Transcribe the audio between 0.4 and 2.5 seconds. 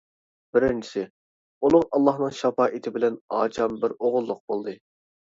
بىرىنچىسى، ئۇلۇغ ئاللانىڭ